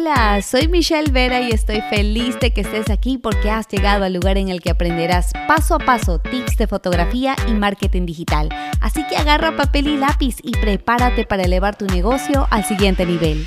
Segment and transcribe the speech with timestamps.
[0.00, 4.12] Hola, soy Michelle Vera y estoy feliz de que estés aquí porque has llegado al
[4.12, 8.48] lugar en el que aprenderás paso a paso tips de fotografía y marketing digital.
[8.80, 13.44] Así que agarra papel y lápiz y prepárate para elevar tu negocio al siguiente nivel.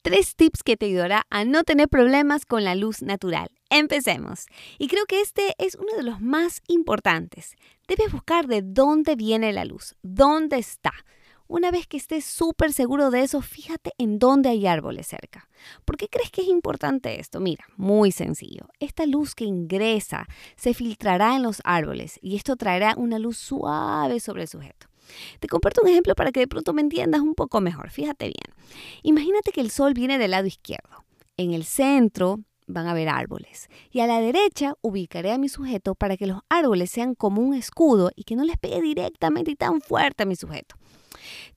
[0.00, 3.50] Tres tips que te ayudará a no tener problemas con la luz natural.
[3.68, 4.46] Empecemos.
[4.78, 7.56] Y creo que este es uno de los más importantes.
[7.86, 10.94] Debes buscar de dónde viene la luz, dónde está.
[11.50, 15.48] Una vez que estés súper seguro de eso, fíjate en dónde hay árboles cerca.
[15.84, 17.40] ¿Por qué crees que es importante esto?
[17.40, 18.68] Mira, muy sencillo.
[18.78, 24.20] Esta luz que ingresa se filtrará en los árboles y esto traerá una luz suave
[24.20, 24.86] sobre el sujeto.
[25.40, 27.90] Te comparto un ejemplo para que de pronto me entiendas un poco mejor.
[27.90, 28.56] Fíjate bien.
[29.02, 31.04] Imagínate que el sol viene del lado izquierdo.
[31.36, 32.38] En el centro
[32.68, 33.68] van a haber árboles.
[33.90, 37.54] Y a la derecha ubicaré a mi sujeto para que los árboles sean como un
[37.54, 40.76] escudo y que no les pegue directamente y tan fuerte a mi sujeto.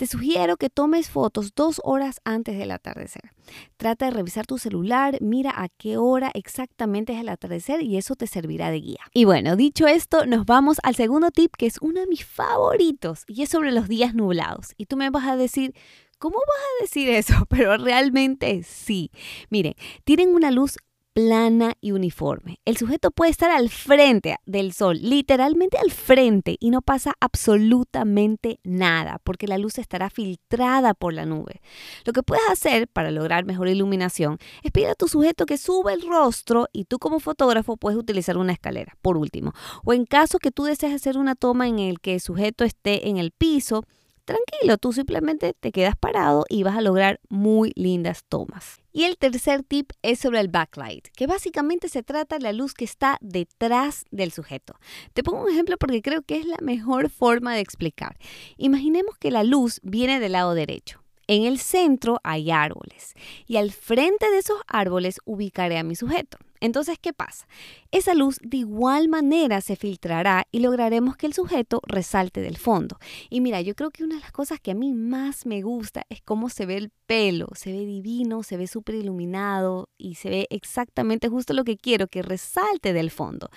[0.00, 3.32] Te sugiero que tomes fotos dos horas antes del atardecer.
[3.76, 8.16] Trata de revisar tu celular, mira a qué hora exactamente es el atardecer y eso
[8.16, 9.00] te servirá de guía.
[9.12, 13.24] Y bueno, dicho esto, nos vamos al segundo tip que es uno de mis favoritos
[13.26, 14.68] y es sobre los días nublados.
[14.78, 15.74] Y tú me vas a decir,
[16.18, 17.34] ¿Cómo vas a decir eso?
[17.50, 19.10] Pero realmente sí.
[19.48, 20.76] Miren, tienen una luz
[21.20, 22.60] plana y uniforme.
[22.64, 28.58] El sujeto puede estar al frente del sol, literalmente al frente, y no pasa absolutamente
[28.64, 31.60] nada, porque la luz estará filtrada por la nube.
[32.06, 35.92] Lo que puedes hacer para lograr mejor iluminación es pedir a tu sujeto que suba
[35.92, 39.52] el rostro y tú como fotógrafo puedes utilizar una escalera, por último.
[39.84, 43.08] O en caso que tú desees hacer una toma en el que el sujeto esté
[43.10, 43.84] en el piso,
[44.30, 48.80] tranquilo, tú simplemente te quedas parado y vas a lograr muy lindas tomas.
[48.92, 52.74] Y el tercer tip es sobre el backlight, que básicamente se trata de la luz
[52.74, 54.74] que está detrás del sujeto.
[55.12, 58.16] Te pongo un ejemplo porque creo que es la mejor forma de explicar.
[58.56, 61.02] Imaginemos que la luz viene del lado derecho.
[61.26, 63.14] En el centro hay árboles
[63.46, 66.38] y al frente de esos árboles ubicaré a mi sujeto.
[66.60, 67.46] Entonces, ¿qué pasa?
[67.90, 72.98] Esa luz de igual manera se filtrará y lograremos que el sujeto resalte del fondo.
[73.30, 76.04] Y mira, yo creo que una de las cosas que a mí más me gusta
[76.08, 77.48] es cómo se ve el pelo.
[77.54, 82.06] Se ve divino, se ve súper iluminado y se ve exactamente justo lo que quiero,
[82.06, 83.50] que resalte del fondo.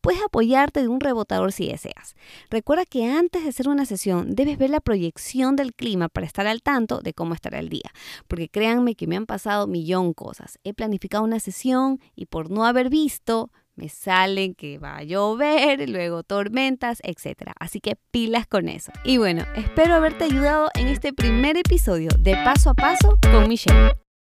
[0.00, 2.14] Puedes apoyarte de un rebotador si deseas.
[2.50, 6.46] Recuerda que antes de hacer una sesión debes ver la proyección del clima para estar
[6.46, 7.90] al tanto de cómo estará el día.
[8.28, 10.58] Porque créanme que me han pasado millón cosas.
[10.62, 15.88] He planificado una sesión y por no haber visto, me salen que va a llover,
[15.88, 17.52] luego tormentas, etc.
[17.58, 18.92] Así que pilas con eso.
[19.04, 23.92] Y bueno, espero haberte ayudado en este primer episodio de Paso a Paso con Michelle.